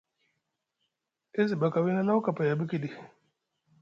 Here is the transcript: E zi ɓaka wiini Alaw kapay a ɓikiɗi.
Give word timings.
E 1.39 1.41
zi 1.47 1.55
ɓaka 1.61 1.79
wiini 1.83 2.01
Alaw 2.01 2.19
kapay 2.25 2.49
a 2.51 2.57
ɓikiɗi. 2.59 2.89